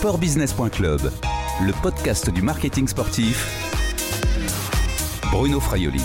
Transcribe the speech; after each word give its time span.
Sportbusiness.club, 0.00 1.12
le 1.60 1.82
podcast 1.82 2.30
du 2.30 2.40
marketing 2.40 2.88
sportif. 2.88 3.46
Bruno 5.30 5.60
Fraioli. 5.60 6.00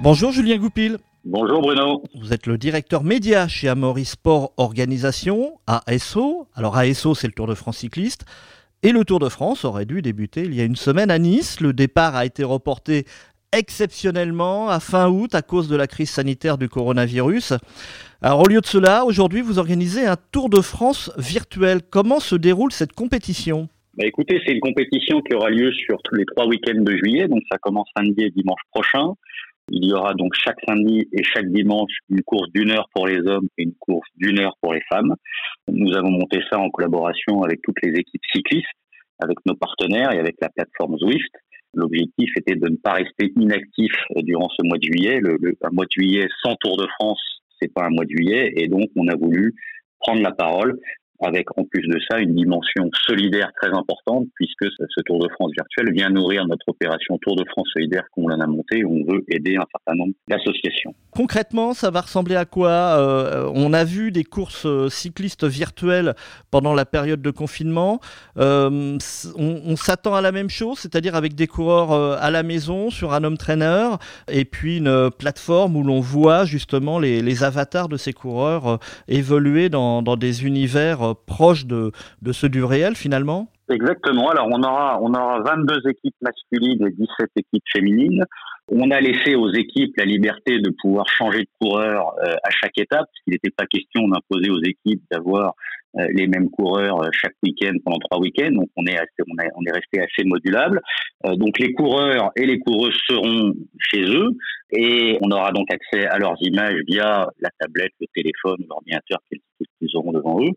Bonjour 0.00 0.30
Julien 0.30 0.56
Goupil. 0.58 0.98
Bonjour 1.24 1.60
Bruno. 1.60 2.04
Vous 2.14 2.32
êtes 2.32 2.46
le 2.46 2.58
directeur 2.58 3.02
média 3.02 3.48
chez 3.48 3.68
Amaury 3.68 4.04
Sport 4.04 4.52
Organisation, 4.56 5.58
ASO. 5.66 6.46
Alors 6.54 6.76
ASO, 6.76 7.16
c'est 7.16 7.26
le 7.26 7.32
Tour 7.32 7.48
de 7.48 7.56
France 7.56 7.78
cycliste. 7.78 8.24
Et 8.84 8.92
le 8.92 9.04
Tour 9.04 9.18
de 9.18 9.28
France 9.28 9.64
aurait 9.64 9.84
dû 9.84 10.00
débuter 10.00 10.44
il 10.44 10.54
y 10.54 10.60
a 10.60 10.64
une 10.64 10.76
semaine 10.76 11.10
à 11.10 11.18
Nice. 11.18 11.60
Le 11.60 11.72
départ 11.72 12.14
a 12.14 12.24
été 12.24 12.44
reporté 12.44 13.04
exceptionnellement 13.52 14.68
à 14.68 14.80
fin 14.80 15.08
août 15.08 15.34
à 15.34 15.42
cause 15.42 15.68
de 15.68 15.76
la 15.76 15.86
crise 15.86 16.10
sanitaire 16.10 16.58
du 16.58 16.68
coronavirus. 16.68 17.54
Alors 18.22 18.40
au 18.40 18.48
lieu 18.48 18.60
de 18.60 18.66
cela, 18.66 19.04
aujourd'hui, 19.04 19.40
vous 19.40 19.58
organisez 19.58 20.06
un 20.06 20.16
Tour 20.32 20.48
de 20.48 20.60
France 20.60 21.12
virtuel. 21.18 21.80
Comment 21.82 22.20
se 22.20 22.36
déroule 22.36 22.72
cette 22.72 22.92
compétition? 22.92 23.68
Bah 23.94 24.06
écoutez, 24.06 24.40
c'est 24.44 24.52
une 24.52 24.60
compétition 24.60 25.20
qui 25.22 25.34
aura 25.34 25.48
lieu 25.48 25.72
sur 25.72 25.96
tous 26.02 26.14
les 26.16 26.24
trois 26.26 26.46
week-ends 26.46 26.82
de 26.82 26.96
juillet, 26.96 27.28
donc 27.28 27.42
ça 27.50 27.56
commence 27.58 27.88
samedi 27.96 28.24
et 28.24 28.30
dimanche 28.30 28.60
prochain. 28.70 29.14
Il 29.70 29.84
y 29.84 29.92
aura 29.92 30.14
donc 30.14 30.32
chaque 30.34 30.58
samedi 30.68 31.08
et 31.12 31.24
chaque 31.24 31.50
dimanche 31.50 31.90
une 32.08 32.22
course 32.22 32.48
d'une 32.52 32.70
heure 32.70 32.88
pour 32.94 33.06
les 33.06 33.18
hommes 33.26 33.48
et 33.58 33.64
une 33.64 33.74
course 33.74 34.08
d'une 34.16 34.38
heure 34.38 34.54
pour 34.60 34.74
les 34.74 34.82
femmes. 34.88 35.14
Nous 35.66 35.92
avons 35.96 36.10
monté 36.10 36.40
ça 36.50 36.58
en 36.58 36.70
collaboration 36.70 37.42
avec 37.42 37.60
toutes 37.62 37.82
les 37.82 37.98
équipes 37.98 38.22
cyclistes, 38.32 38.66
avec 39.18 39.38
nos 39.46 39.54
partenaires 39.54 40.12
et 40.12 40.18
avec 40.18 40.36
la 40.40 40.50
plateforme 40.50 40.98
Zwift. 40.98 41.32
L'objectif 41.76 42.30
était 42.38 42.56
de 42.56 42.68
ne 42.68 42.76
pas 42.76 42.94
rester 42.94 43.32
inactif 43.36 43.92
durant 44.16 44.48
ce 44.48 44.66
mois 44.66 44.78
de 44.78 44.84
juillet. 44.84 45.20
Le, 45.20 45.38
un 45.62 45.70
mois 45.72 45.84
de 45.84 45.90
juillet 45.90 46.26
sans 46.42 46.56
Tour 46.56 46.78
de 46.78 46.86
France, 46.98 47.20
c'est 47.60 47.72
pas 47.72 47.84
un 47.84 47.90
mois 47.90 48.04
de 48.04 48.10
juillet, 48.10 48.52
et 48.56 48.66
donc 48.66 48.88
on 48.96 49.06
a 49.08 49.14
voulu 49.14 49.54
prendre 50.00 50.22
la 50.22 50.32
parole 50.32 50.78
avec 51.20 51.56
en 51.58 51.64
plus 51.64 51.86
de 51.88 51.98
ça 52.08 52.18
une 52.18 52.34
dimension 52.34 52.90
solidaire 53.06 53.50
très 53.60 53.70
importante 53.70 54.26
puisque 54.34 54.66
ce 54.70 55.00
Tour 55.02 55.18
de 55.20 55.28
France 55.30 55.52
virtuel 55.56 55.92
vient 55.92 56.10
nourrir 56.10 56.46
notre 56.46 56.68
opération 56.68 57.18
Tour 57.18 57.36
de 57.36 57.44
France 57.48 57.68
solidaire 57.72 58.04
qu'on 58.12 58.30
en 58.30 58.40
a 58.40 58.46
montée 58.46 58.84
on 58.84 59.04
veut 59.04 59.24
aider 59.28 59.56
un 59.56 59.64
certain 59.72 59.94
nombre 59.94 60.12
d'associations. 60.28 60.94
Concrètement, 61.10 61.74
ça 61.74 61.90
va 61.90 62.02
ressembler 62.02 62.36
à 62.36 62.44
quoi 62.44 62.70
euh, 62.70 63.50
On 63.54 63.72
a 63.72 63.84
vu 63.84 64.12
des 64.12 64.24
courses 64.24 64.66
euh, 64.66 64.88
cyclistes 64.88 65.44
virtuelles 65.44 66.14
pendant 66.50 66.74
la 66.74 66.84
période 66.84 67.22
de 67.22 67.30
confinement. 67.30 68.00
Euh, 68.38 68.98
on, 69.36 69.76
s'attend 69.76 70.14
à 70.14 70.20
la 70.20 70.32
même 70.32 70.50
chose, 70.50 70.78
c'est-à-dire 70.78 71.14
avec 71.14 71.34
des 71.34 71.46
coureurs 71.46 71.92
à 71.92 72.30
la 72.30 72.42
maison 72.42 72.90
sur 72.90 73.12
un 73.12 73.24
homme 73.24 73.36
trainer 73.36 73.90
et 74.30 74.44
puis 74.44 74.78
une 74.78 75.10
plateforme 75.10 75.76
où 75.76 75.82
l'on 75.82 76.00
voit 76.00 76.44
justement 76.44 76.98
les, 76.98 77.44
avatars 77.44 77.88
de 77.88 77.96
ces 77.96 78.12
coureurs 78.12 78.78
évoluer 79.08 79.68
dans 79.68 80.02
des 80.16 80.46
univers 80.46 81.05
euh, 81.10 81.14
proche 81.26 81.66
de, 81.66 81.92
de 82.22 82.32
ceux 82.32 82.48
du 82.48 82.64
réel 82.64 82.94
finalement 82.94 83.48
Exactement. 83.68 84.30
Alors 84.30 84.46
on 84.48 84.62
aura 84.62 85.00
on 85.02 85.12
aura 85.12 85.40
22 85.40 85.90
équipes 85.90 86.14
masculines 86.20 86.86
et 86.86 86.90
17 86.90 87.28
équipes 87.36 87.64
féminines. 87.72 88.24
On 88.68 88.90
a 88.90 89.00
laissé 89.00 89.34
aux 89.34 89.52
équipes 89.52 89.96
la 89.96 90.04
liberté 90.04 90.58
de 90.58 90.72
pouvoir 90.82 91.06
changer 91.08 91.40
de 91.40 91.48
coureur 91.60 92.14
euh, 92.22 92.34
à 92.44 92.50
chaque 92.50 92.78
étape. 92.78 93.06
Il 93.26 93.32
n'était 93.32 93.50
pas 93.50 93.66
question 93.66 94.06
d'imposer 94.08 94.50
aux 94.50 94.62
équipes 94.62 95.02
d'avoir 95.10 95.54
euh, 95.98 96.06
les 96.14 96.28
mêmes 96.28 96.48
coureurs 96.50 97.00
chaque 97.12 97.34
week-end 97.42 97.72
pendant 97.84 97.98
trois 97.98 98.20
week-ends. 98.20 98.52
Donc 98.52 98.68
on 98.76 98.86
est 98.86 98.96
assez, 98.96 99.22
on 99.28 99.64
est 99.64 99.72
resté 99.72 100.00
assez 100.00 100.24
modulable. 100.24 100.80
donc 101.24 101.58
les 101.58 101.72
coureurs 101.72 102.30
et 102.36 102.46
les 102.46 102.60
coureuses 102.60 102.96
seront 103.08 103.52
chez 103.78 104.02
eux 104.02 104.30
et 104.72 105.16
on 105.22 105.30
aura 105.30 105.52
donc 105.52 105.66
accès 105.72 106.06
à 106.06 106.18
leurs 106.18 106.36
images 106.40 106.80
via 106.88 107.28
la 107.40 107.50
tablette, 107.58 107.92
le 108.00 108.06
téléphone, 108.14 108.64
l'ordinateur 108.68 109.18
qu'ils 109.30 109.96
auront 109.96 110.12
devant 110.12 110.40
eux. 110.42 110.50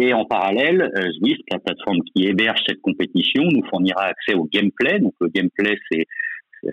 Et 0.00 0.12
en 0.12 0.24
parallèle, 0.24 0.82
euh, 0.82 1.10
Zwift, 1.12 1.42
la 1.50 1.58
plateforme 1.60 2.00
qui 2.14 2.24
héberge 2.24 2.60
cette 2.66 2.80
compétition, 2.80 3.42
nous 3.44 3.64
fournira 3.70 4.04
accès 4.04 4.34
au 4.34 4.44
gameplay. 4.44 4.98
Donc 4.98 5.14
le 5.20 5.28
gameplay, 5.28 5.76
c'est 5.90 6.04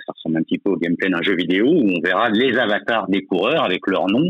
ça 0.06 0.14
ressemble 0.16 0.38
un 0.38 0.44
petit 0.44 0.58
peu 0.58 0.72
au 0.72 0.78
gameplay 0.78 1.10
d'un 1.10 1.22
jeu 1.22 1.36
vidéo 1.36 1.68
où 1.68 1.90
on 1.90 2.02
verra 2.02 2.30
les 2.30 2.58
avatars 2.58 3.08
des 3.10 3.26
coureurs 3.26 3.64
avec 3.64 3.82
leur 3.88 4.08
nom 4.08 4.24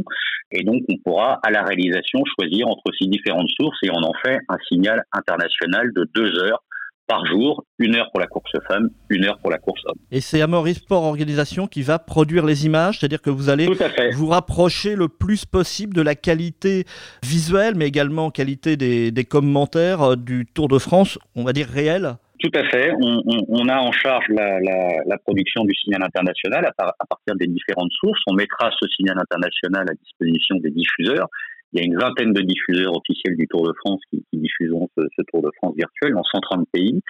et 0.51 0.63
donc 0.63 0.81
on 0.89 0.97
pourra 0.97 1.39
à 1.43 1.51
la 1.51 1.63
réalisation 1.63 2.19
choisir 2.35 2.67
entre 2.67 2.91
ces 2.99 3.07
différentes 3.07 3.49
sources 3.59 3.77
et 3.83 3.89
on 3.91 4.03
en 4.03 4.13
fait 4.25 4.39
un 4.49 4.57
signal 4.67 5.03
international 5.11 5.91
de 5.93 6.09
deux 6.15 6.39
heures 6.39 6.63
par 7.11 7.25
jour, 7.25 7.65
une 7.77 7.95
heure 7.97 8.09
pour 8.11 8.21
la 8.21 8.27
course 8.27 8.53
femme, 8.69 8.89
une 9.09 9.25
heure 9.25 9.37
pour 9.39 9.51
la 9.51 9.57
course 9.57 9.81
homme. 9.85 9.97
Et 10.11 10.21
c'est 10.21 10.41
Amaury 10.41 10.75
Sport 10.75 11.03
Organisation 11.03 11.67
qui 11.67 11.81
va 11.81 11.99
produire 11.99 12.45
les 12.45 12.65
images, 12.65 12.99
c'est-à-dire 12.99 13.21
que 13.21 13.29
vous 13.29 13.49
allez 13.49 13.67
vous 14.13 14.27
rapprocher 14.27 14.95
le 14.95 15.09
plus 15.09 15.43
possible 15.43 15.93
de 15.93 16.01
la 16.01 16.15
qualité 16.15 16.85
visuelle, 17.21 17.73
mais 17.75 17.85
également 17.85 18.31
qualité 18.31 18.77
des, 18.77 19.25
commentaires 19.25 20.01
euh, 20.01 20.15
du 20.15 20.45
Tour 20.45 20.69
de 20.69 20.79
France, 20.79 21.19
on 21.35 21.43
va 21.43 21.51
dire 21.51 21.67
réel 21.67 22.15
tout 22.43 22.49
à 22.55 22.63
fait. 22.71 22.91
On, 22.99 23.69
a 23.69 23.77
en 23.77 23.91
charge 23.91 24.25
la, 24.29 25.17
production 25.19 25.63
du 25.63 25.75
signal 25.75 26.01
international 26.01 26.65
à, 26.65 26.87
à, 26.87 27.05
partir 27.07 27.35
des 27.35 27.45
différentes 27.45 27.91
sources. 27.91 28.19
On 28.25 28.33
mettra 28.33 28.71
ce 28.81 28.87
signal 28.89 29.15
international 29.19 29.85
à 29.87 29.93
disposition 29.93 30.55
des 30.55 30.71
diffuseurs 30.71 31.27
il 31.73 31.79
y 31.79 31.83
a 31.83 31.85
une 31.85 31.97
vingtaine 31.97 32.33
de 32.33 32.41
diffuseurs 32.41 32.95
officiels 32.95 33.35
du 33.37 33.47
Tour 33.47 33.67
de 33.67 33.73
France 33.73 34.01
qui, 34.09 34.23
qui 34.31 34.39
diffuseront 34.39 34.89
ce, 34.97 35.03
ce, 35.17 35.23
Tour 35.31 35.41
de 35.41 35.51
France 35.57 35.75
virtuel 35.75 36.13
dans 36.13 36.23
130 36.23 36.67
pays. 36.71 37.01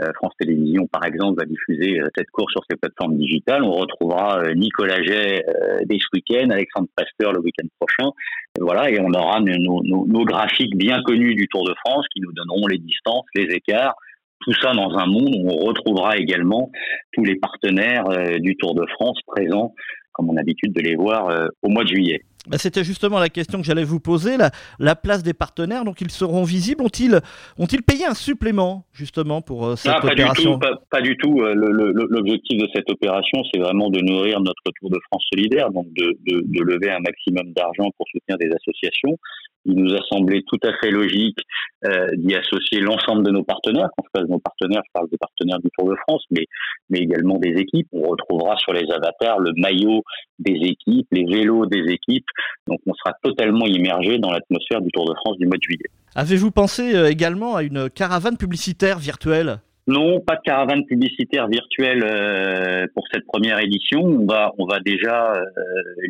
Euh, 0.00 0.12
France 0.14 0.32
Télévisions, 0.38 0.86
par 0.86 1.04
exemple, 1.04 1.40
va 1.40 1.44
diffuser 1.44 2.00
euh, 2.00 2.06
cette 2.16 2.30
course 2.30 2.52
sur 2.52 2.62
ses 2.70 2.76
plateformes 2.76 3.16
digitales. 3.16 3.64
On 3.64 3.72
retrouvera 3.72 4.40
euh, 4.40 4.54
Nicolas 4.54 5.02
Jay 5.02 5.44
dès 5.86 5.98
ce 5.98 6.06
week-end, 6.12 6.50
Alexandre 6.50 6.88
Pasteur 6.94 7.32
le 7.32 7.40
week-end 7.40 7.66
prochain. 7.80 8.10
Et 8.56 8.60
voilà, 8.60 8.90
et 8.90 9.00
on 9.00 9.10
aura 9.10 9.40
nos, 9.40 9.82
nos, 9.82 10.06
nos, 10.06 10.24
graphiques 10.24 10.76
bien 10.76 11.02
connus 11.02 11.34
du 11.34 11.48
Tour 11.48 11.66
de 11.66 11.74
France 11.84 12.06
qui 12.14 12.20
nous 12.20 12.32
donneront 12.32 12.66
les 12.68 12.78
distances, 12.78 13.24
les 13.34 13.54
écarts. 13.54 13.94
Tout 14.40 14.52
ça 14.52 14.72
dans 14.72 14.96
un 14.96 15.06
monde 15.06 15.34
où 15.36 15.50
on 15.50 15.66
retrouvera 15.66 16.16
également 16.16 16.70
tous 17.12 17.24
les 17.24 17.36
partenaires 17.36 18.04
du 18.38 18.56
Tour 18.56 18.74
de 18.74 18.86
France 18.86 19.18
présents, 19.26 19.74
comme 20.12 20.30
on 20.30 20.34
a 20.34 20.36
l'habitude 20.36 20.72
de 20.72 20.80
les 20.80 20.94
voir 20.94 21.48
au 21.62 21.68
mois 21.68 21.82
de 21.82 21.88
juillet. 21.88 22.22
Bah, 22.46 22.56
c'était 22.56 22.84
justement 22.84 23.18
la 23.18 23.28
question 23.28 23.58
que 23.58 23.64
j'allais 23.66 23.84
vous 23.84 24.00
poser, 24.00 24.36
la, 24.78 24.96
place 24.96 25.22
des 25.22 25.34
partenaires. 25.34 25.84
Donc 25.84 26.00
ils 26.00 26.10
seront 26.10 26.44
visibles. 26.44 26.82
Ont-ils 26.82 27.20
ont 27.58 27.66
payé 27.66 28.06
un 28.06 28.14
supplément 28.14 28.84
justement 28.92 29.42
pour 29.42 29.66
euh, 29.66 29.76
cette 29.76 30.04
opération 30.04 30.58
pas, 30.90 31.00
du 31.00 31.16
tout. 31.16 31.40
Euh, 31.40 31.54
l'objectif 31.54 32.58
de 32.58 32.68
cette 32.74 32.90
opération, 32.90 33.42
c'est 33.52 33.60
vraiment 33.60 33.90
de 33.90 34.00
nourrir 34.00 34.40
notre 34.40 34.62
Tour 34.80 34.90
de 34.90 34.98
France 35.10 35.24
solidaire, 35.32 35.70
donc 35.70 35.86
de, 35.92 36.16
de 36.26 36.62
lever 36.62 36.90
un 36.90 37.00
maximum 37.00 37.52
d'argent 37.52 37.90
pour 37.96 38.06
soutenir 38.08 38.38
des 38.38 38.50
associations 38.54 39.18
il 39.68 39.76
nous 39.76 39.94
a 39.94 40.00
semblé 40.10 40.42
tout 40.46 40.58
à 40.66 40.72
fait 40.80 40.90
logique 40.90 41.38
euh, 41.84 42.08
d'y 42.16 42.34
associer 42.34 42.80
l'ensemble 42.80 43.24
de 43.24 43.30
nos 43.30 43.44
partenaires. 43.44 43.88
Quand 43.96 44.04
je 44.06 44.10
parle 44.12 44.26
de 44.26 44.32
nos 44.32 44.38
partenaires, 44.38 44.82
je 44.86 44.92
parle 44.92 45.08
des 45.10 45.18
partenaires 45.18 45.58
du 45.60 45.68
Tour 45.78 45.90
de 45.90 45.96
France, 46.08 46.24
mais, 46.30 46.46
mais 46.90 46.98
également 46.98 47.38
des 47.38 47.50
équipes. 47.50 47.86
On 47.92 48.08
retrouvera 48.08 48.56
sur 48.56 48.72
les 48.72 48.90
avatars 48.90 49.38
le 49.38 49.52
maillot 49.56 50.02
des 50.38 50.58
équipes, 50.62 51.06
les 51.12 51.24
vélos 51.24 51.66
des 51.66 51.84
équipes. 51.92 52.26
Donc 52.66 52.80
on 52.86 52.94
sera 52.94 53.14
totalement 53.22 53.66
immergé 53.66 54.18
dans 54.18 54.30
l'atmosphère 54.30 54.80
du 54.80 54.90
Tour 54.90 55.04
de 55.08 55.14
France 55.14 55.36
du 55.38 55.46
mois 55.46 55.58
de 55.58 55.62
juillet. 55.62 55.90
Avez-vous 56.14 56.50
pensé 56.50 56.96
euh, 56.96 57.10
également 57.10 57.54
à 57.56 57.62
une 57.62 57.90
caravane 57.90 58.36
publicitaire 58.36 58.98
virtuelle? 58.98 59.60
Non, 59.88 60.20
pas 60.20 60.36
de 60.36 60.42
caravane 60.42 60.84
publicitaire 60.84 61.48
virtuelle 61.48 62.04
euh, 62.04 62.86
pour 62.94 63.04
cette 63.10 63.24
première 63.24 63.58
édition. 63.58 64.02
On 64.02 64.26
va, 64.26 64.52
on 64.58 64.66
va 64.66 64.80
déjà 64.80 65.32
euh, 65.32 65.42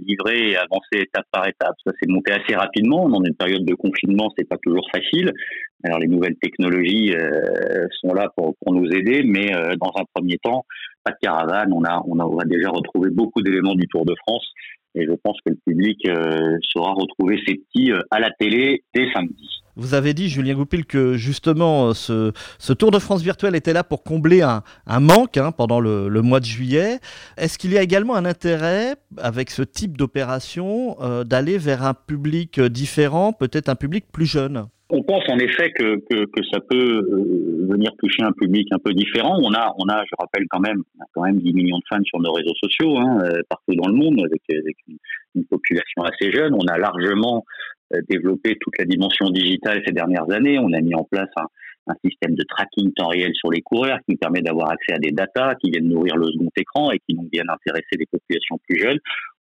livrer 0.05 0.51
et 0.51 0.57
avancer 0.57 0.95
étape 0.95 1.27
par 1.31 1.47
étape. 1.47 1.77
Ça 1.87 1.93
s'est 1.93 2.11
monté 2.11 2.33
assez 2.33 2.57
rapidement. 2.57 3.09
Dans 3.09 3.23
une 3.23 3.37
période 3.37 3.65
de 3.65 3.75
confinement, 3.77 4.33
c'est 4.37 4.49
pas 4.49 4.57
toujours 4.65 4.85
facile. 4.93 5.33
Alors 5.85 6.01
les 6.01 6.09
nouvelles 6.09 6.35
technologies 6.43 7.15
euh, 7.15 7.87
sont 8.01 8.15
là 8.15 8.27
pour, 8.37 8.57
pour 8.61 8.75
nous 8.75 8.91
aider, 8.91 9.23
mais 9.23 9.47
dans 9.81 9.93
un 9.95 10.05
premier 10.13 10.39
temps, 10.39 10.65
pas 11.05 11.13
de 11.13 11.19
caravane. 11.23 11.73
On 11.73 11.85
a, 11.85 12.03
on 12.09 12.19
a, 12.19 12.45
déjà 12.47 12.71
retrouvé 12.71 13.11
beaucoup 13.11 13.43
d'éléments 13.43 13.77
du 13.77 13.87
Tour 13.87 14.05
de 14.05 14.15
France 14.27 14.45
et 14.97 15.07
je 15.07 15.13
pense 15.23 15.37
que 15.47 15.53
le 15.53 15.59
public 15.65 16.05
saura 16.73 16.95
retrouver 16.95 17.41
ses 17.47 17.55
petits 17.55 17.93
à 18.11 18.19
la 18.19 18.31
télé 18.41 18.83
dès 18.93 19.09
samedi. 19.13 19.49
Vous 19.79 19.95
avez 19.95 20.13
dit, 20.13 20.29
Julien 20.29 20.55
Goupil, 20.55 20.85
que 20.85 21.15
justement 21.15 21.95
ce, 21.95 22.33
Tour 22.73 22.91
de 22.91 22.99
France 22.99 23.23
virtuel 23.23 23.55
était 23.55 23.73
là 23.73 23.85
pour 23.85 24.03
combler 24.03 24.43
un, 24.43 24.63
manque 25.01 25.37
hein, 25.37 25.53
pendant 25.53 25.79
le, 25.79 26.21
mois 26.21 26.41
de 26.41 26.45
juillet. 26.45 26.99
Est-ce 27.37 27.59
qu'il 27.59 27.73
y 27.73 27.79
a 27.79 27.83
également 27.83 28.17
un 28.17 28.25
intérêt, 28.25 28.97
avec 29.19 29.51
ce 29.51 29.63
type 29.63 29.97
d'opération, 29.97 30.97
euh, 31.01 31.23
d'aller 31.23 31.59
vers 31.59 31.85
un 31.85 31.95
public 31.95 32.61
différent, 32.61 33.33
peut-être 33.33 33.69
un 33.69 33.77
public 33.77 34.07
plus 34.13 34.27
jeune? 34.27 34.67
On 34.91 35.03
pense 35.03 35.23
en 35.29 35.39
effet 35.39 35.71
que, 35.73 36.01
ça 36.51 36.61
peut 36.61 37.03
euh, 37.03 37.67
venir 37.69 37.91
toucher 37.99 38.23
un 38.23 38.33
public 38.33 38.69
un 38.73 38.79
peu 38.79 38.95
différent. 38.95 39.39
On 39.43 39.53
a, 39.53 39.75
on 39.77 39.87
a, 39.89 40.03
je 40.05 40.15
rappelle 40.19 40.47
quand 40.49 40.61
même, 40.61 40.83
quand 41.13 41.23
même 41.23 41.39
10 41.39 41.53
millions 41.53 41.77
de 41.77 41.85
fans 41.91 42.03
sur 42.05 42.21
nos 42.21 42.33
réseaux 42.33 42.55
sociaux 42.55 42.97
hein, 42.97 43.19
euh, 43.23 43.43
partout 43.51 43.75
dans 43.75 43.89
le 43.89 43.95
monde, 43.95 44.19
avec, 44.25 44.41
une, 44.49 45.45
population 45.51 46.03
assez 46.03 46.33
jeune. 46.33 46.55
On 46.55 46.67
a 46.67 46.79
largement 46.79 47.45
euh, 47.47 47.78
développé 48.09 48.57
toute 48.61 48.79
la 48.79 48.85
dimension 48.85 49.31
digitale 49.31 49.83
ces 49.87 49.93
dernières 49.93 50.31
années. 50.31 50.59
On 50.59 50.73
a 50.73 50.81
mis 50.81 50.95
en 50.95 51.05
place 51.05 51.31
un, 51.37 51.47
système 52.05 52.35
de 52.35 52.45
tracking 52.45 52.93
temps 52.93 53.09
réel 53.09 53.33
sur 53.35 53.51
les 53.51 53.63
coureurs 53.63 53.99
qui 54.07 54.17
permet 54.17 54.43
d'avoir 54.43 54.71
accès 54.71 54.93
à 54.93 54.99
des 54.99 55.11
datas 55.11 55.55
qui 55.55 55.71
viennent 55.71 55.89
nourrir 55.89 56.19
le 56.19 56.27
second 56.27 56.51
écran 56.55 56.91
et 56.91 56.99
qui 56.99 57.15
nous 57.15 57.27
viennent 57.33 57.49
intéresser 57.49 57.97
des 57.97 58.05
populations 58.05 58.59
plus 58.69 58.79
jeunes. 58.79 58.99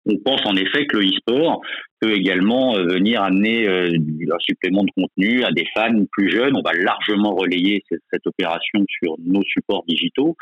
On 0.08 0.16
pense 0.24 0.40
en 0.46 0.56
effet 0.56 0.86
que 0.86 0.96
le 0.96 1.06
e-sport 1.06 1.60
peut 2.00 2.14
également 2.14 2.76
euh, 2.76 2.84
venir 2.84 3.22
amener 3.22 3.68
euh, 3.68 3.90
un 3.90 4.38
supplément 4.40 4.82
de 4.82 4.90
contenu 4.96 5.44
à 5.44 5.50
des 5.50 5.66
fans 5.74 6.04
plus 6.12 6.30
jeunes. 6.30 6.56
On 6.56 6.62
va 6.62 6.72
largement 6.72 7.34
relayer 7.34 7.82
cette, 7.90 8.26
opération 8.26 8.84
sur 8.88 9.16
nos 9.24 9.42
supports 9.42 9.84
digitaux, 9.86 10.34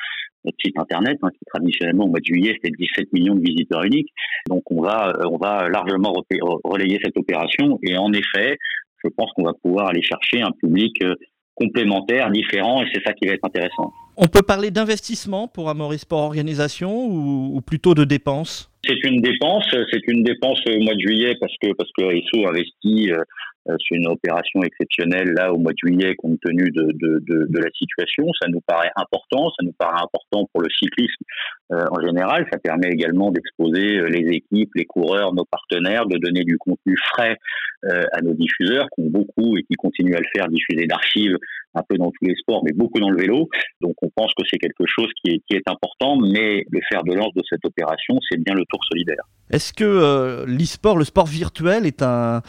notre 0.45 0.57
site 0.65 0.79
internet, 0.79 1.19
hein, 1.23 1.31
qui 1.31 1.45
traditionnellement 1.47 2.05
au 2.05 2.09
mois 2.09 2.21
de 2.21 2.25
juillet 2.25 2.55
c'était 2.55 2.77
17 2.79 3.13
millions 3.13 3.35
de 3.35 3.41
visiteurs 3.41 3.83
uniques. 3.83 4.13
Donc 4.49 4.63
on 4.71 4.83
va, 4.83 5.09
euh, 5.09 5.29
on 5.31 5.37
va 5.37 5.69
largement 5.69 6.13
relayer 6.65 7.01
cette 7.03 7.17
opération. 7.17 7.79
Et 7.83 7.97
en 7.97 8.13
effet, 8.13 8.57
je 9.05 9.11
pense 9.17 9.31
qu'on 9.33 9.45
va 9.45 9.53
pouvoir 9.63 9.89
aller 9.89 10.03
chercher 10.03 10.43
un 10.43 10.53
public 10.63 11.03
complémentaire, 11.55 12.31
différent, 12.31 12.83
et 12.83 12.87
c'est 12.93 13.03
ça 13.03 13.15
qui 13.15 13.27
va 13.27 13.33
être 13.33 13.45
intéressant. 13.45 13.93
On 14.19 14.27
peut 14.27 14.43
parler 14.43 14.71
d'investissement 14.71 15.49
pour 15.49 15.71
Amaury 15.71 15.99
Sport 15.99 16.21
Organisation 16.21 17.07
ou 17.07 17.61
plutôt 17.63 17.95
de 17.95 18.05
dépenses? 18.05 18.71
C'est 18.87 19.03
une 19.05 19.21
dépense, 19.21 19.67
c'est 19.91 20.07
une 20.09 20.23
dépense 20.23 20.61
au 20.69 20.79
mois 20.81 20.95
de 20.95 21.01
juillet 21.01 21.37
parce 21.41 21.55
que 21.61 21.73
parce 21.75 21.91
que 21.97 22.05
Risso 22.05 22.49
investit 22.49 23.11
euh, 23.69 23.73
euh, 23.73 23.77
une 23.91 24.07
opération 24.09 24.63
exceptionnelle 24.63 25.33
là 25.37 25.53
au 25.53 25.59
mois 25.59 25.73
de 25.73 25.79
juillet 25.83 26.15
compte 26.17 26.39
tenu 26.41 26.71
de, 26.71 26.93
de, 26.93 27.47
de, 27.49 27.59
la 27.59 27.71
situation. 27.71 28.27
Ça 28.41 28.49
nous 28.49 28.61
paraît 28.61 28.91
important, 28.97 29.51
ça 29.59 29.65
nous 29.65 29.73
paraît 29.73 30.03
important 30.03 30.49
pour 30.53 30.63
le 30.63 30.69
cyclisme 30.71 31.25
euh, 31.73 31.85
en 31.91 32.01
général. 32.01 32.47
Ça 32.53 32.59
permet 32.59 32.89
également 32.89 33.31
d'exposer 33.31 34.01
les 34.09 34.37
équipes, 34.37 34.71
les 34.75 34.85
coureurs, 34.85 35.33
nos 35.35 35.45
partenaires, 35.45 36.07
de 36.07 36.19
donner 36.19 36.45
du 36.45 36.59
contenu 36.59 36.97
frais 37.13 37.37
à 38.13 38.21
nos 38.21 38.33
diffuseurs 38.33 38.89
qui 38.95 39.03
ont 39.03 39.11
beaucoup 39.11 39.57
et 39.57 39.63
qui 39.63 39.75
continuent 39.75 40.17
à 40.17 40.19
le 40.19 40.27
faire, 40.35 40.49
diffuser 40.49 40.87
d'archives 40.87 41.37
un 41.75 41.83
peu 41.89 41.97
dans 41.99 42.11
tous 42.11 42.25
les 42.25 42.35
sports, 42.35 42.63
mais 42.65 42.73
beaucoup 42.73 42.99
dans 42.99 43.11
le 43.11 43.19
vélo. 43.19 43.49
Donc 43.81 43.95
on 44.03 44.11
pense 44.11 44.33
que 44.35 44.43
c'est 44.51 44.59
quelque 44.59 44.85
chose 44.87 45.09
qui 45.23 45.35
est, 45.35 45.43
qui 45.49 45.57
est 45.57 45.69
important, 45.69 46.17
mais 46.17 46.65
le 46.71 46.81
fer 46.89 47.05
de 47.05 47.15
lance 47.15 47.35
de 47.35 47.43
cette 47.49 47.65
opération, 47.65 48.19
c'est 48.29 48.43
bien 48.43 48.55
le 48.55 48.65
Tour 48.69 48.83
solidaire. 48.91 49.23
Est-ce 49.51 49.73
que 49.73 49.85
euh, 49.85 50.45
l'e-sport, 50.47 50.97
le 50.97 51.05
sport 51.05 51.27
virtuel, 51.27 51.87
est 51.87 52.03
un, 52.03 52.43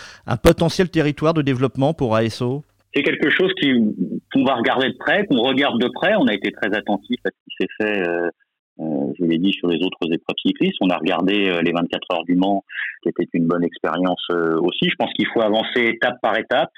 potentiel 0.44 0.90
territoire 0.90 1.34
de 1.34 1.42
développement 1.42 1.94
pour 1.94 2.16
ASO 2.16 2.64
C'est 2.94 3.04
quelque 3.04 3.30
chose 3.30 3.52
qu'on 3.62 4.44
va 4.44 4.56
regarder 4.56 4.90
de 4.90 4.98
près, 4.98 5.26
qu'on 5.26 5.42
regarde 5.42 5.80
de 5.80 5.90
près. 5.90 6.16
On 6.16 6.28
a 6.28 6.34
été 6.34 6.52
très 6.52 6.76
attentif 6.76 7.20
à 7.26 7.30
ce 7.30 7.36
qui 7.46 7.56
s'est 7.60 7.74
fait. 7.78 8.08
Euh, 8.08 8.30
euh, 8.80 9.14
je 9.20 9.26
l'ai 9.26 9.40
dit 9.40 9.54
sur 9.54 9.68
les 9.70 9.84
autres 9.84 9.98
épreuves 10.04 10.36
cyclistes, 10.40 10.78
on 10.82 10.90
a 10.92 10.98
regardé 10.98 11.52
les 11.64 11.72
24 11.72 12.14
heures 12.14 12.24
du 12.26 12.36
Mans, 12.36 12.64
qui 13.02 13.10
était 13.10 13.28
une 13.34 13.48
bonne 13.48 13.64
expérience 13.64 14.24
aussi. 14.30 14.88
Je 14.88 14.96
pense 15.00 15.12
qu'il 15.14 15.26
faut 15.34 15.42
avancer 15.42 15.82
étape 15.82 16.18
par 16.22 16.38
étape. 16.38 16.70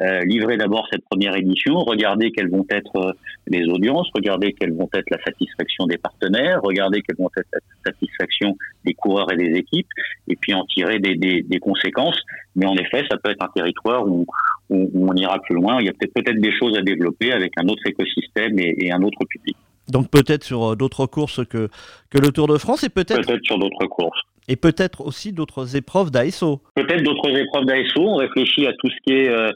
Euh, 0.00 0.22
livrer 0.24 0.56
d'abord 0.56 0.88
cette 0.90 1.04
première 1.04 1.36
édition, 1.36 1.76
regarder 1.76 2.32
quelles 2.32 2.50
vont 2.50 2.66
être 2.68 2.96
euh, 2.96 3.12
les 3.46 3.64
audiences, 3.66 4.08
regarder 4.12 4.52
quelles 4.52 4.72
vont 4.72 4.88
être 4.92 5.08
la 5.08 5.22
satisfaction 5.22 5.86
des 5.86 5.98
partenaires, 5.98 6.60
regarder 6.64 7.00
quelles 7.00 7.16
vont 7.16 7.30
être 7.36 7.46
la 7.52 7.92
satisfaction 7.92 8.56
des 8.84 8.94
coureurs 8.94 9.32
et 9.32 9.36
des 9.36 9.58
équipes, 9.58 9.88
et 10.28 10.36
puis 10.36 10.54
en 10.54 10.64
tirer 10.66 10.98
des, 10.98 11.14
des, 11.16 11.42
des 11.42 11.58
conséquences. 11.58 12.20
Mais 12.56 12.66
en 12.66 12.76
effet, 12.76 13.04
ça 13.10 13.16
peut 13.16 13.30
être 13.30 13.42
un 13.42 13.50
territoire 13.54 14.06
où, 14.06 14.26
où, 14.70 15.08
on 15.08 15.14
ira 15.14 15.38
plus 15.40 15.54
loin. 15.54 15.80
Il 15.80 15.86
y 15.86 15.88
a 15.88 15.92
peut-être 15.92 16.14
peut-être 16.14 16.40
des 16.40 16.52
choses 16.56 16.76
à 16.76 16.82
développer 16.82 17.32
avec 17.32 17.52
un 17.56 17.66
autre 17.68 17.82
écosystème 17.86 18.58
et, 18.58 18.74
et 18.78 18.92
un 18.92 19.02
autre 19.02 19.24
public. 19.28 19.56
Donc 19.88 20.10
peut-être 20.10 20.44
sur 20.44 20.72
euh, 20.72 20.76
d'autres 20.76 21.06
courses 21.06 21.44
que, 21.46 21.68
que 22.10 22.18
le 22.18 22.30
Tour 22.32 22.48
de 22.48 22.56
France 22.56 22.84
et 22.84 22.88
peut-être... 22.88 23.26
Peut-être 23.26 23.44
sur 23.44 23.58
d'autres 23.58 23.86
courses. 23.86 24.20
Et 24.48 24.56
peut-être 24.56 25.00
aussi 25.00 25.32
d'autres 25.32 25.76
épreuves 25.76 26.10
d'ASO. 26.10 26.60
Peut-être 26.74 27.02
d'autres 27.02 27.36
épreuves 27.36 27.64
d'ASO. 27.64 28.00
On 28.00 28.16
réfléchit 28.16 28.66
à 28.66 28.72
tout 28.74 28.88
ce 28.88 28.96
qui 29.04 29.12
est... 29.12 29.28
Euh, 29.28 29.50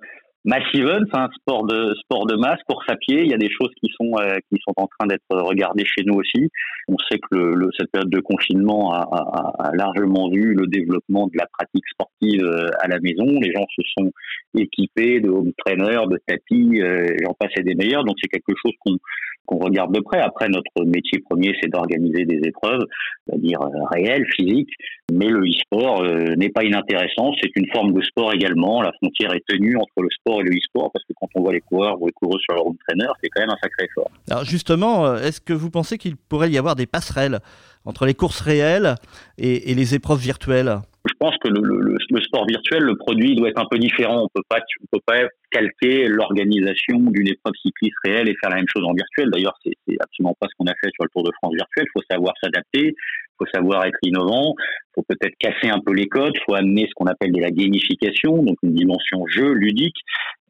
Massive 0.49 0.89
un 1.12 1.29
sport 1.41 1.67
de 1.67 1.93
sport 2.00 2.25
de 2.25 2.35
masse, 2.37 2.59
course 2.67 2.87
à 2.89 2.97
pied. 2.97 3.21
Il 3.23 3.31
y 3.31 3.35
a 3.35 3.37
des 3.37 3.50
choses 3.50 3.69
qui 3.83 3.91
sont 3.95 4.12
euh, 4.19 4.39
qui 4.50 4.59
sont 4.67 4.73
en 4.79 4.87
train 4.87 5.06
d'être 5.06 5.29
regardées 5.29 5.85
chez 5.85 6.05
nous 6.06 6.15
aussi. 6.15 6.49
On 6.89 6.97
sait 7.11 7.19
que 7.19 7.37
le, 7.37 7.69
cette 7.77 7.91
période 7.91 8.11
de 8.11 8.21
confinement 8.21 8.95
a, 8.95 9.71
largement 9.75 10.31
vu 10.31 10.55
le 10.55 10.67
développement 10.67 11.27
de 11.27 11.37
la 11.37 11.47
pratique 11.53 11.85
sportive 11.93 12.43
euh, 12.43 12.71
à 12.81 12.89
la 12.89 12.99
maison. 13.00 13.27
Les 13.41 13.53
gens 13.53 13.67
se 13.77 13.83
sont 13.99 14.11
équipés 14.56 15.21
de 15.21 15.29
home 15.29 15.53
trainers, 15.59 16.06
de 16.06 16.19
tapis, 16.27 16.81
euh, 16.81 17.06
j'en 17.23 17.35
passais 17.39 17.62
des 17.62 17.75
meilleurs. 17.75 18.05
Donc 18.05 18.17
c'est 18.23 18.29
quelque 18.29 18.55
chose 18.62 18.73
qu'on 18.81 18.97
qu'on 19.45 19.59
regarde 19.59 19.95
de 19.95 20.00
près. 20.00 20.21
Après, 20.21 20.47
notre 20.50 20.85
métier 20.85 21.21
premier, 21.21 21.55
c'est 21.59 21.71
d'organiser 21.71 22.27
des 22.27 22.39
épreuves, 22.47 22.85
c'est-à-dire 23.27 23.62
euh, 23.62 23.85
réelles, 23.91 24.27
physiques. 24.37 24.73
Mais 25.11 25.29
le 25.29 25.41
e-sport 25.41 26.05
n'est 26.37 26.50
pas 26.50 26.65
inintéressant. 26.65 27.33
C'est 27.41 27.56
une 27.56 27.67
forme 27.73 27.95
de 27.95 28.03
sport 28.03 28.35
également. 28.35 28.83
La 28.83 28.93
frontière 28.93 29.33
est 29.33 29.43
tenue 29.49 29.77
entre 29.77 30.03
le 30.03 30.11
sport 30.11 30.38
et 30.40 30.44
le 30.44 30.56
e-sport 30.56 30.90
parce 30.93 31.05
que 31.05 31.12
quand 31.20 31.29
on 31.35 31.43
voit 31.43 31.52
les 31.52 31.61
coureurs 31.61 32.00
ou 32.00 32.06
les 32.06 32.12
coureuses 32.12 32.40
sur 32.43 32.55
leur 32.55 32.67
home 32.67 32.76
trainer, 32.87 33.08
c'est 33.23 33.29
quand 33.31 33.43
même 33.43 33.50
un 33.50 33.58
sacré 33.62 33.85
effort. 33.85 34.11
Alors 34.31 34.44
justement, 34.44 35.06
euh, 35.06 35.17
est-ce 35.19 35.40
que 35.40 35.52
vous 35.52 35.70
pensez 35.70 35.99
qu'il 35.99 36.17
pourrait 36.17 36.50
y 36.50 36.58
avoir 36.58 36.76
des 36.76 36.87
passerelles 36.87 37.40
entre 37.85 38.06
les 38.06 38.14
courses 38.14 38.40
réelles 38.40 38.94
et, 39.38 39.70
et 39.70 39.75
les 39.75 39.94
épreuves 39.94 40.20
virtuelles? 40.20 40.79
Je 41.08 41.14
pense 41.19 41.37
que 41.38 41.49
le, 41.49 41.61
le, 41.62 41.96
le, 42.11 42.20
sport 42.20 42.44
virtuel, 42.46 42.82
le 42.82 42.96
produit 42.96 43.35
doit 43.35 43.49
être 43.49 43.61
un 43.61 43.67
peu 43.70 43.79
différent. 43.79 44.25
On 44.25 44.29
peut 44.35 44.44
pas, 44.49 44.58
on 44.82 44.99
peut 44.99 45.02
pas 45.06 45.29
calquer 45.50 46.06
l'organisation 46.06 46.99
d'une 46.99 47.29
épreuve 47.29 47.55
cycliste 47.62 47.96
réelle 48.05 48.29
et 48.29 48.37
faire 48.40 48.50
la 48.50 48.56
même 48.56 48.69
chose 48.69 48.85
en 48.85 48.93
virtuel. 48.93 49.31
D'ailleurs, 49.31 49.56
c'est 49.64 49.75
absolument 50.00 50.35
pas 50.38 50.49
ce 50.49 50.55
qu'on 50.58 50.67
a 50.67 50.75
fait 50.82 50.90
sur 50.93 51.05
le 51.05 51.08
Tour 51.11 51.23
de 51.23 51.31
France 51.40 51.55
virtuel. 51.55 51.87
Il 51.87 51.93
faut 51.94 52.05
savoir 52.11 52.35
s'adapter, 52.43 52.88
il 52.88 53.37
faut 53.38 53.46
savoir 53.55 53.87
être 53.87 53.99
innovant, 54.02 54.55
il 54.58 54.90
faut 54.96 55.05
peut-être 55.08 55.35
casser 55.38 55.70
un 55.70 55.81
peu 55.81 55.94
les 55.94 56.08
codes, 56.08 56.32
il 56.35 56.43
faut 56.44 56.55
amener 56.55 56.87
ce 56.88 56.93
qu'on 56.94 57.06
appelle 57.06 57.32
de 57.32 57.40
la 57.40 57.50
gamification, 57.50 58.43
donc 58.43 58.56
une 58.62 58.75
dimension 58.75 59.25
jeu 59.29 59.52
ludique. 59.52 59.96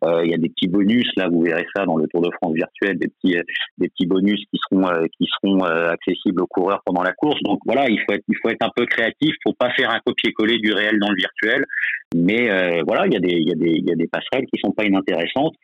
Euh, 0.04 0.24
il 0.24 0.30
y 0.30 0.34
a 0.34 0.38
des 0.38 0.48
petits 0.48 0.68
bonus 0.68 1.10
là, 1.16 1.28
vous 1.28 1.42
verrez 1.42 1.66
ça 1.74 1.84
dans 1.84 1.96
le 1.96 2.06
Tour 2.06 2.22
de 2.22 2.30
France 2.40 2.54
virtuel, 2.54 2.98
des 2.98 3.08
petits 3.08 3.36
des 3.78 3.88
petits 3.88 4.06
bonus 4.06 4.40
qui 4.50 4.60
seront 4.68 4.88
euh, 4.88 5.06
qui 5.18 5.26
seront 5.26 5.64
euh, 5.64 5.90
accessibles 5.90 6.42
aux 6.42 6.46
coureurs 6.46 6.82
pendant 6.84 7.02
la 7.02 7.12
course. 7.12 7.40
Donc 7.42 7.58
voilà, 7.66 7.88
il 7.88 7.98
faut 8.00 8.14
être 8.14 8.24
il 8.28 8.36
faut 8.40 8.48
être 8.48 8.64
un 8.64 8.70
peu 8.74 8.86
créatif, 8.86 9.34
faut 9.44 9.54
pas 9.58 9.70
faire 9.70 9.90
un 9.90 10.00
copier-coller 10.04 10.58
du 10.58 10.72
réel 10.72 10.98
dans 11.00 11.10
le 11.10 11.16
virtuel, 11.16 11.64
mais 12.14 12.48
voilà, 12.84 13.06
il 13.06 13.12
y 13.12 13.16
a 13.16 13.20
des 13.20 13.34
il 13.34 13.48
y 13.48 13.52
a 13.52 13.56
des 13.56 13.70
il 13.70 13.88
y 13.88 13.92
a 13.92 13.96
des 13.96 14.08
passerelles 14.08 14.46
qui 14.52 14.60
sont 14.60 14.72
pas 14.72 14.84
inintéressantes. 14.84 15.54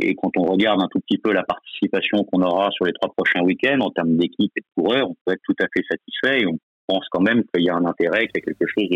Et 0.00 0.14
quand 0.14 0.30
on 0.38 0.44
regarde 0.44 0.80
un 0.80 0.88
tout 0.90 1.00
petit 1.00 1.18
peu 1.18 1.34
la 1.34 1.42
participation 1.42 2.24
qu'on 2.24 2.40
aura 2.40 2.70
sur 2.70 2.86
les 2.86 2.94
trois 2.94 3.12
prochains 3.14 3.42
week-ends 3.42 3.80
en 3.80 3.90
termes 3.90 4.16
d'équipe 4.16 4.50
et 4.56 4.60
de 4.60 4.66
coureurs, 4.74 5.10
on 5.10 5.16
peut 5.26 5.34
être 5.34 5.42
tout 5.44 5.56
à 5.60 5.66
fait 5.66 5.84
satisfait 5.86 6.46
pense 6.86 7.04
quand 7.10 7.20
même 7.20 7.42
qu'il 7.52 7.64
y 7.64 7.70
a 7.70 7.74
un 7.74 7.84
intérêt, 7.84 8.28
qu'il 8.28 8.36
y 8.36 8.38
a 8.38 8.40
quelque 8.40 8.66
chose 8.66 8.88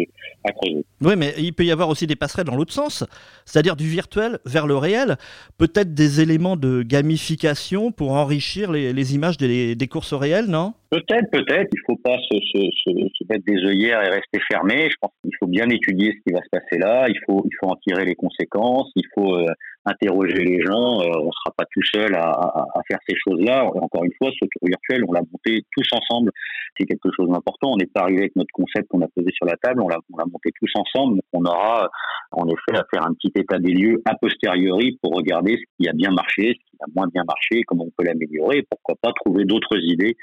à 0.44 0.52
creuser. 0.52 0.84
Oui, 1.00 1.14
mais 1.16 1.34
il 1.38 1.52
peut 1.52 1.64
y 1.64 1.72
avoir 1.72 1.88
aussi 1.88 2.06
des 2.06 2.16
passerelles 2.16 2.46
dans 2.46 2.56
l'autre 2.56 2.72
sens, 2.72 3.04
c'est-à-dire 3.44 3.76
du 3.76 3.88
virtuel 3.88 4.38
vers 4.44 4.66
le 4.66 4.76
réel, 4.76 5.16
peut-être 5.58 5.94
des 5.94 6.20
éléments 6.20 6.56
de 6.56 6.82
gamification 6.82 7.92
pour 7.92 8.12
enrichir 8.12 8.72
les, 8.72 9.14
images 9.14 9.36
des, 9.38 9.88
courses 9.90 10.14
réelles, 10.14 10.46
non? 10.46 10.74
Peut-être, 10.90 11.30
peut-être. 11.32 11.68
Il 11.72 11.80
ne 11.80 11.94
faut 11.94 12.00
pas 12.02 12.16
se, 12.18 12.36
se, 12.36 12.62
se, 12.84 12.90
se, 13.14 13.24
mettre 13.28 13.44
des 13.44 13.58
œillères 13.66 14.02
et 14.02 14.08
rester 14.08 14.38
fermé. 14.50 14.88
Je 14.88 14.96
pense 15.00 15.10
qu'il 15.22 15.32
faut 15.40 15.48
bien 15.48 15.68
étudier 15.68 16.12
ce 16.12 16.18
qui 16.22 16.32
va 16.32 16.40
se 16.42 16.48
passer 16.50 16.78
là. 16.78 17.06
Il 17.08 17.18
faut, 17.26 17.42
il 17.44 17.50
faut 17.58 17.70
en 17.70 17.76
tirer 17.76 18.04
les 18.04 18.14
conséquences. 18.14 18.90
Il 18.94 19.04
faut 19.14 19.34
euh, 19.34 19.46
interroger 19.84 20.44
les 20.44 20.60
gens. 20.60 21.00
Euh, 21.00 21.10
on 21.20 21.26
ne 21.26 21.32
sera 21.32 21.54
pas 21.56 21.64
tout 21.72 21.82
seul 21.92 22.14
à, 22.14 22.30
à, 22.30 22.66
à 22.74 22.80
faire 22.88 22.98
ces 23.08 23.16
choses-là. 23.16 23.64
Encore 23.64 24.04
une 24.04 24.12
fois, 24.18 24.30
ce 24.30 24.46
tour 24.46 24.62
virtuel, 24.68 25.04
on 25.08 25.12
l'a 25.12 25.22
monté 25.22 25.62
tous 25.76 25.88
ensemble. 25.92 26.30
C'est 26.78 26.86
quelque 26.86 27.10
chose 27.16 27.28
d'important. 27.30 27.72
On 27.72 27.76
n'est 27.76 27.86
pas 27.86 28.02
arrivé 28.02 28.20
avec 28.20 28.36
notre 28.36 28.52
concept 28.52 28.86
qu'on 28.88 29.00
a 29.00 29.08
posé 29.08 29.30
sur 29.34 29.46
la 29.46 29.56
table. 29.56 29.82
On 29.82 29.88
l'a, 29.88 29.98
on 30.12 30.18
l'a 30.18 30.26
monté 30.26 30.50
tous 30.60 30.70
ensemble. 30.76 31.20
On 31.32 31.44
aura 31.44 31.90
en 32.32 32.46
effet 32.48 32.78
à 32.78 32.84
faire 32.92 33.06
un 33.06 33.14
petit 33.14 33.32
état 33.34 33.58
des 33.58 33.72
lieux 33.72 34.02
a 34.04 34.14
posteriori 34.20 34.98
pour 35.02 35.14
regarder 35.14 35.56
ce 35.56 35.64
qui 35.78 35.88
a 35.88 35.92
bien 35.92 36.10
marché, 36.10 36.54
ce 36.54 36.70
qui 36.70 36.76
a 36.80 36.86
moins 36.94 37.08
bien 37.08 37.24
marché, 37.26 37.62
comment 37.66 37.84
on 37.84 37.92
peut 37.96 38.04
l'améliorer. 38.04 38.64
Pourquoi 38.70 38.94
pas 39.00 39.12
trouver 39.24 39.44
d'autres 39.44 39.78
idées 39.80 40.16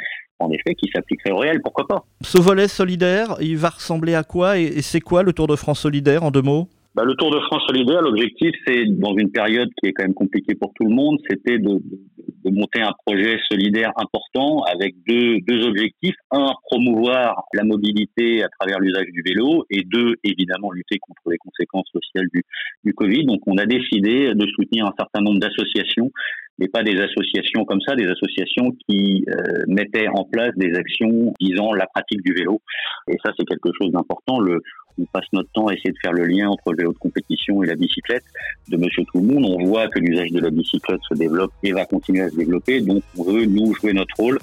en 0.44 0.52
effet, 0.52 0.76
qui 0.76 0.90
s'appliquerait 0.94 1.32
au 1.32 1.38
réel, 1.38 1.62
pourquoi 1.64 1.88
pas. 1.88 2.06
Ce 2.22 2.40
volet 2.40 2.68
solidaire, 2.68 3.36
il 3.42 3.58
va 3.58 3.70
ressembler 3.70 4.16
à 4.16 4.24
quoi 4.24 4.58
et 4.58 4.82
c'est 4.82 5.02
quoi 5.02 5.24
le 5.24 5.34
Tour 5.34 5.48
de 5.48 5.56
France 5.56 5.80
solidaire 5.82 6.24
en 6.24 6.32
deux 6.32 6.42
mots? 6.42 6.68
Bah, 6.96 7.04
le 7.06 7.16
Tour 7.16 7.32
de 7.32 7.40
France 7.40 7.64
solidaire, 7.68 8.04
l'objectif, 8.04 8.52
c'est 8.68 8.86
dans 8.86 9.18
une 9.18 9.32
période 9.32 9.70
qui 9.82 9.90
est 9.90 9.94
quand 9.94 10.04
même 10.04 10.14
compliquée 10.14 10.54
pour 10.54 10.74
tout 10.76 10.86
le 10.86 10.94
monde, 10.94 11.18
c'était 11.28 11.58
de, 11.58 11.74
de, 11.74 12.00
de, 12.46 12.56
monter 12.56 12.82
un 12.82 12.94
projet 13.04 13.40
solidaire 13.50 13.92
important 13.96 14.62
avec 14.72 14.94
deux, 15.08 15.40
deux 15.48 15.66
objectifs. 15.66 16.16
Un, 16.30 16.52
promouvoir 16.70 17.46
la 17.54 17.64
mobilité 17.64 18.44
à 18.44 18.48
travers 18.60 18.80
l'usage 18.80 19.08
du 19.12 19.24
vélo 19.26 19.66
et 19.72 19.82
deux, 19.84 20.18
évidemment, 20.24 20.72
lutter 20.72 21.00
contre 21.00 21.32
les 21.32 21.38
conséquences 21.38 21.90
sociales 21.92 22.28
du, 22.32 22.44
du 22.84 22.94
Covid. 22.94 23.26
Donc, 23.26 23.40
on 23.48 23.58
a 23.58 23.66
décidé 23.66 24.36
de 24.36 24.46
soutenir 24.56 24.86
un 24.86 24.94
certain 24.96 25.22
nombre 25.22 25.40
d'associations 25.40 26.12
mais 26.60 26.68
pas 26.68 26.84
des 26.84 27.00
associations 27.00 27.66
comme 27.66 27.82
ça, 27.82 27.96
des 27.96 28.08
associations 28.08 28.72
qui 28.88 29.26
euh, 29.30 29.64
mettaient 29.68 30.08
en 30.08 30.24
place 30.26 30.52
des 30.56 30.74
actions 30.76 31.34
visant 31.40 31.74
la 31.74 31.88
pratique 31.88 32.22
du 32.24 32.34
vélo. 32.34 32.62
Et 33.08 33.18
ça, 33.24 33.32
c'est 33.38 33.46
quelque 33.46 33.70
chose 33.80 33.92
d'important. 33.92 34.40
Le, 34.40 34.62
on 35.00 35.06
passe 35.06 35.26
notre 35.34 35.50
temps 35.52 35.68
à 35.68 35.74
essayer 35.74 35.92
de 35.92 35.98
faire 36.02 36.14
le 36.14 36.26
lien 36.26 36.50
entre 36.50 36.72
le 36.72 36.78
vélo 36.78 36.94
de 36.94 36.98
compétition 36.98 37.64
et 37.64 37.68
la 37.68 37.76
bicyclette 37.76 38.24
de 38.70 38.78
Monsieur 38.78 39.04
Tout 39.12 39.20
le 39.20 39.28
Monde. 39.28 39.46
On 39.46 39.66
voit 39.66 39.88
que 39.88 40.00
l'usage 40.00 40.32
de 40.32 40.40
la 40.40 40.52
bicyclette 40.52 41.02
se 41.10 41.16
développe 41.16 41.52
et 41.64 41.72
va 41.72 41.86
continuer 41.86 42.22
à 42.22 42.30
se 42.30 42.38
développer. 42.38 42.82
Donc, 42.82 43.04
on 43.18 43.24
veut, 43.24 43.46
nous, 43.46 43.74
jouer 43.74 43.94
notre 43.94 44.16
rôle 44.18 44.38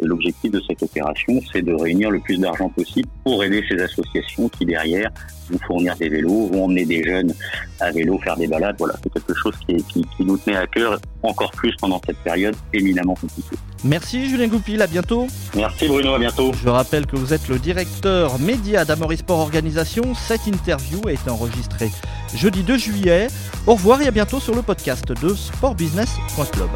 l'objectif 0.00 0.50
de 0.50 0.60
cette 0.66 0.82
opération, 0.82 1.40
c'est 1.52 1.62
de 1.62 1.72
réunir 1.72 2.10
le 2.10 2.20
plus 2.20 2.38
d'argent 2.38 2.68
possible 2.68 3.08
pour 3.24 3.42
aider 3.42 3.62
ces 3.68 3.80
associations 3.80 4.48
qui, 4.48 4.66
derrière, 4.66 5.10
vont 5.50 5.58
fournir 5.66 5.96
des 5.96 6.08
vélos, 6.08 6.48
vont 6.52 6.64
emmener 6.64 6.84
des 6.84 7.02
jeunes 7.02 7.32
à 7.80 7.90
vélo 7.90 8.18
faire 8.18 8.36
des 8.36 8.46
balades. 8.46 8.76
Voilà, 8.78 8.94
c'est 9.02 9.12
quelque 9.12 9.34
chose 9.34 9.54
qui, 9.66 9.76
qui, 9.84 10.04
qui, 10.16 10.24
nous 10.24 10.36
tenait 10.38 10.56
à 10.56 10.66
cœur, 10.66 10.98
encore 11.22 11.50
plus 11.52 11.74
pendant 11.80 12.00
cette 12.04 12.18
période 12.18 12.54
éminemment 12.72 13.14
compliquée. 13.14 13.56
Merci 13.84 14.28
Julien 14.28 14.48
Goupil, 14.48 14.82
à 14.82 14.86
bientôt. 14.86 15.26
Merci 15.54 15.88
Bruno, 15.88 16.14
à 16.14 16.18
bientôt. 16.18 16.52
Je 16.52 16.68
rappelle 16.68 17.06
que 17.06 17.16
vous 17.16 17.32
êtes 17.32 17.48
le 17.48 17.58
directeur 17.58 18.38
média 18.38 18.84
d'Amory 18.84 19.18
Sport 19.18 19.40
Organisation. 19.40 20.14
Cette 20.14 20.46
interview 20.46 21.00
a 21.06 21.12
été 21.12 21.30
enregistrée 21.30 21.90
jeudi 22.34 22.62
2 22.62 22.78
juillet. 22.78 23.28
Au 23.66 23.74
revoir 23.74 24.02
et 24.02 24.06
à 24.06 24.10
bientôt 24.10 24.40
sur 24.40 24.54
le 24.54 24.62
podcast 24.62 25.06
de 25.08 25.34
sportbusiness.club. 25.34 26.68